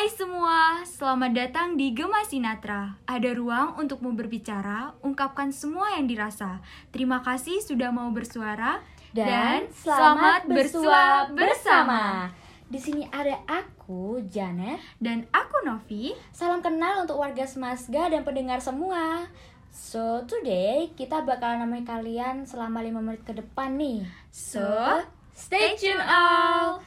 [0.00, 2.96] Hai semua, selamat datang di Gema Sinatra.
[3.04, 6.64] Ada ruang untukmu berbicara, ungkapkan semua yang dirasa.
[6.88, 8.80] Terima kasih sudah mau bersuara
[9.12, 12.32] dan, selamat bersua bersama.
[12.72, 16.16] Di sini ada aku, Janet, dan aku Novi.
[16.32, 19.28] Salam kenal untuk warga Semasga dan pendengar semua.
[19.68, 24.08] So, today kita bakal nemenin kalian selama 5 menit ke depan nih.
[24.32, 24.64] So,
[25.36, 26.80] stay tune all.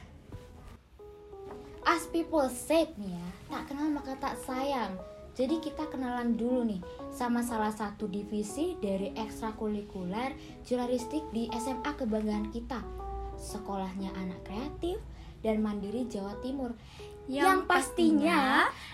[1.84, 4.96] As people said nih ya, tak kenal maka tak sayang.
[5.34, 6.80] Jadi kita kenalan dulu nih
[7.12, 10.32] sama salah satu divisi dari ekstrakurikuler
[10.64, 12.80] jurnalistik di SMA kebanggaan kita.
[13.36, 14.96] Sekolahnya anak kreatif
[15.44, 16.72] dan mandiri Jawa Timur.
[17.28, 18.40] Yang, yang pastinya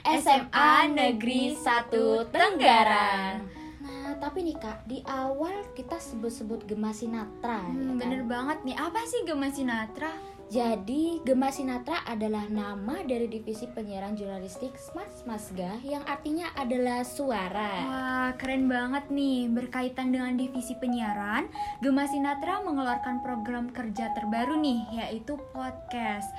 [0.02, 3.34] SMA Negeri 1 Tenggarang.
[3.80, 7.62] Nah, tapi nih Kak, di awal kita sebut-sebut Gema Sinatra.
[7.62, 7.96] Hmm, ya kan?
[8.00, 10.14] Bener banget nih, apa sih Gema Sinatra?
[10.50, 17.70] Jadi, Gema Sinatra adalah nama dari divisi penyiaran jurnalistik Smart Smasga yang artinya adalah suara.
[17.86, 19.46] Wah, keren banget nih.
[19.46, 21.46] Berkaitan dengan divisi penyiaran,
[21.78, 26.34] Gema Sinatra mengeluarkan program kerja terbaru nih, yaitu podcast.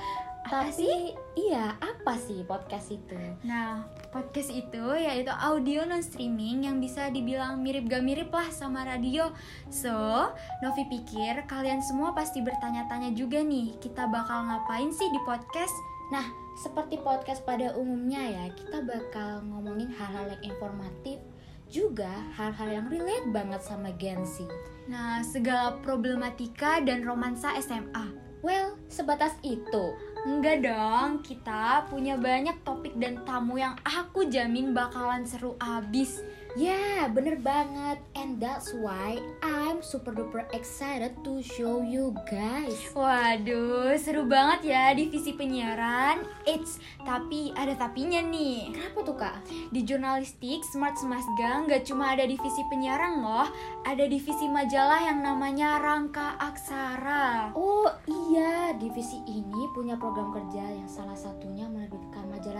[0.52, 1.16] Apa Tapi sih?
[1.48, 3.16] iya, apa sih podcast itu?
[3.48, 8.84] Nah, podcast itu yaitu audio non streaming yang bisa dibilang mirip gak mirip lah sama
[8.84, 9.32] radio.
[9.72, 10.28] So,
[10.60, 15.72] Novi pikir kalian semua pasti bertanya-tanya juga nih, kita bakal ngapain sih di podcast?
[16.12, 16.28] Nah,
[16.60, 21.24] seperti podcast pada umumnya ya, kita bakal ngomongin hal-hal yang informatif,
[21.72, 24.44] juga hal-hal yang relate banget sama Gen Z.
[24.92, 28.32] Nah, segala problematika dan romansa SMA.
[28.42, 29.96] Well, sebatas itu.
[30.22, 36.22] Enggak dong, kita punya banyak topik dan tamu yang aku jamin bakalan seru abis.
[36.60, 38.04] Ya, yeah, bener banget.
[38.12, 42.76] And that's why I'm super duper excited to show you guys.
[42.92, 46.28] Waduh, seru banget ya divisi penyiaran.
[46.44, 48.68] It's tapi ada tapinya nih.
[48.76, 49.38] Kenapa tuh kak?
[49.72, 53.48] Di jurnalistik Smart Semasga nggak cuma ada divisi penyiaran loh,
[53.88, 57.56] ada divisi majalah yang namanya Rangka Aksara.
[57.56, 61.71] Oh iya, divisi ini punya program kerja yang salah satunya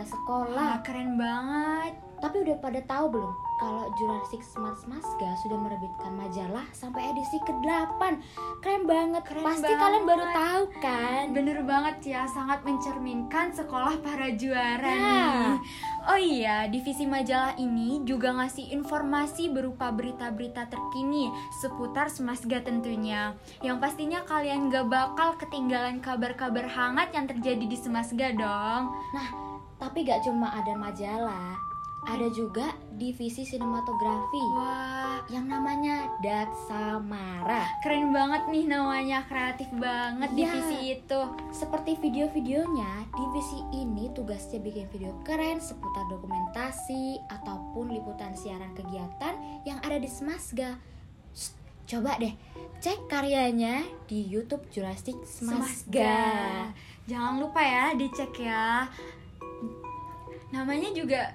[0.06, 0.78] sekolah.
[0.78, 1.94] Wah, keren banget.
[2.22, 3.32] Tapi udah pada tahu belum
[3.62, 8.00] kalau Jurassic Smart Masga sudah menerbitkan majalah sampai edisi ke-8.
[8.58, 9.22] Keren banget.
[9.22, 9.78] Keren Pasti banget.
[9.78, 11.24] kalian baru tahu kan?
[11.30, 14.98] Bener banget ya, sangat mencerminkan sekolah para juara nah.
[14.98, 15.50] nih.
[16.10, 21.30] Oh iya, divisi majalah ini juga ngasih informasi berupa berita-berita terkini
[21.62, 23.38] seputar Semasga tentunya.
[23.62, 28.90] Yang pastinya kalian gak bakal ketinggalan kabar-kabar hangat yang terjadi di Semasga dong.
[29.14, 29.51] Nah,
[29.82, 31.58] tapi gak cuma ada majalah,
[32.06, 34.42] ada juga divisi sinematografi.
[34.54, 37.66] Wah, yang namanya Dat Samara.
[37.82, 41.20] Keren banget nih namanya, kreatif banget ya, divisi itu.
[41.50, 49.34] Seperti video-videonya, divisi ini tugasnya bikin video keren seputar dokumentasi ataupun liputan siaran kegiatan
[49.66, 50.78] yang ada di Semasga.
[51.34, 51.58] Shh,
[51.90, 52.38] coba deh
[52.78, 55.58] cek karyanya di YouTube Jurassic Semasga.
[55.58, 56.14] Semasga.
[57.10, 58.86] Jangan lupa ya dicek ya.
[60.52, 61.32] Namanya juga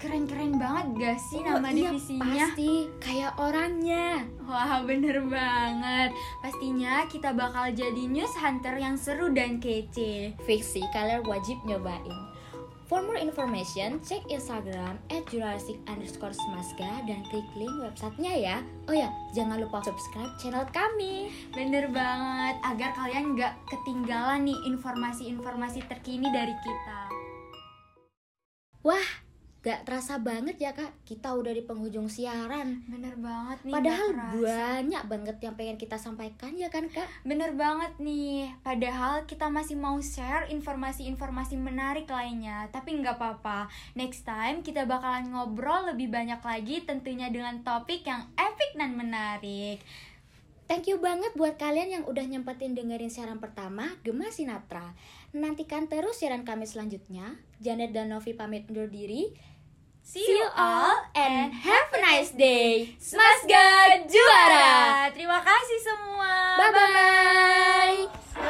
[0.00, 2.48] keren-keren banget gak sih oh, nama iya, divisinya?
[2.50, 4.24] Pasti kayak orangnya.
[4.44, 6.10] Wah bener banget.
[6.40, 10.34] Pastinya kita bakal jadi news hunter yang seru dan kece.
[10.48, 12.34] Fix sih, kalian wajib nyobain.
[12.84, 18.56] For more information, cek Instagram at Jurassic underscore Smaska dan klik link websitenya ya.
[18.86, 21.32] Oh ya, jangan lupa subscribe channel kami.
[21.56, 27.13] Bener banget, agar kalian gak ketinggalan nih informasi-informasi terkini dari kita.
[28.84, 29.24] Wah,
[29.64, 32.84] Gak terasa banget ya kak, kita udah di penghujung siaran.
[32.84, 37.08] Bener banget nih Padahal banyak banget yang pengen kita sampaikan ya kan kak?
[37.24, 42.68] Bener banget nih, padahal kita masih mau share informasi-informasi menarik lainnya.
[42.68, 48.28] Tapi nggak apa-apa, next time kita bakalan ngobrol lebih banyak lagi tentunya dengan topik yang
[48.36, 49.80] epic dan menarik
[50.64, 54.96] Thank you banget buat kalian yang udah nyempetin dengerin siaran pertama Gema Sinatra
[55.36, 59.36] Nantikan terus siaran kami selanjutnya Janet dan Novi pamit undur diri
[60.04, 62.92] See you all and have a nice day.
[63.00, 65.08] Smasga juara.
[65.16, 66.60] Terima kasih semua.
[66.60, 68.43] Bye bye.